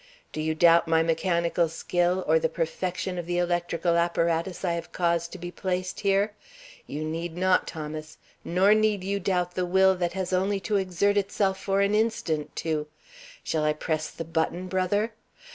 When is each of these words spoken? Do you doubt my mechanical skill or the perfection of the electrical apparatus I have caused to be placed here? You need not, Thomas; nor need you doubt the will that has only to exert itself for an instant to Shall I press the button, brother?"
Do 0.33 0.41
you 0.41 0.55
doubt 0.55 0.87
my 0.87 1.03
mechanical 1.03 1.69
skill 1.69 2.23
or 2.27 2.39
the 2.39 2.49
perfection 2.49 3.19
of 3.19 3.27
the 3.27 3.37
electrical 3.37 3.97
apparatus 3.97 4.65
I 4.65 4.71
have 4.73 4.91
caused 4.91 5.31
to 5.33 5.37
be 5.37 5.51
placed 5.51 5.99
here? 5.99 6.33
You 6.87 7.03
need 7.03 7.37
not, 7.37 7.67
Thomas; 7.67 8.17
nor 8.43 8.73
need 8.73 9.03
you 9.03 9.19
doubt 9.19 9.53
the 9.53 9.63
will 9.63 9.93
that 9.97 10.13
has 10.13 10.33
only 10.33 10.59
to 10.61 10.77
exert 10.77 11.17
itself 11.17 11.61
for 11.61 11.81
an 11.81 11.93
instant 11.93 12.55
to 12.55 12.87
Shall 13.43 13.63
I 13.63 13.73
press 13.73 14.09
the 14.09 14.25
button, 14.25 14.67
brother?" 14.67 15.13